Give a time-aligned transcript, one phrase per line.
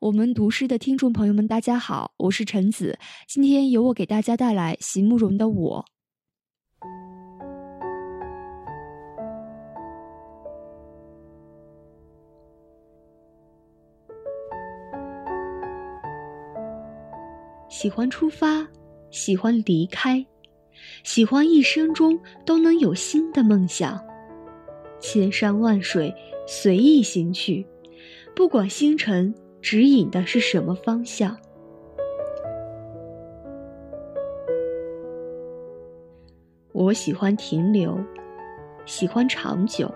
[0.00, 5.84] 我们读诗的听众朋友们，大家好，我是陈子，今天由我给大家带来席慕容的《我》。
[17.68, 18.66] 喜欢出发，
[19.10, 20.24] 喜欢离开，
[21.02, 24.02] 喜欢一生中都能有新的梦想。
[25.00, 26.14] 千山万水，
[26.46, 27.66] 随意行去，
[28.34, 29.34] 不管星辰
[29.66, 31.36] 指引的是什么方向。
[36.70, 37.98] 我喜欢停留，
[38.84, 39.92] 喜欢长久，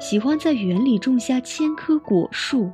[0.00, 2.70] 喜欢在园里种下千棵果树，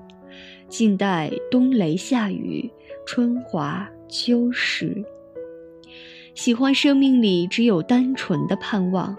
[0.68, 2.70] 静待冬雷夏雨。
[3.04, 5.04] 春华秋实，
[6.36, 9.16] 喜欢生命里只有单纯的盼望，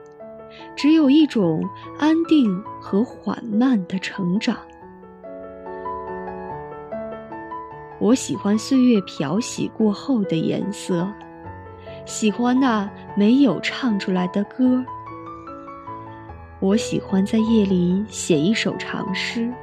[0.78, 1.62] 只有一种
[2.00, 4.58] 安定和缓慢的成长。
[8.02, 11.08] 我喜欢岁月漂洗过后的颜色，
[12.04, 14.84] 喜欢那没有唱出来的歌。
[16.60, 19.54] 我喜欢在夜里写一首长诗，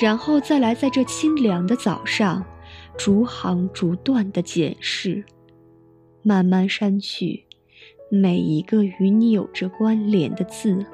[0.00, 2.44] 然后再来在这清凉的早上。
[2.96, 5.24] 逐行逐段的检视，
[6.22, 7.46] 慢慢删去
[8.10, 10.84] 每一个与你有着关联的字。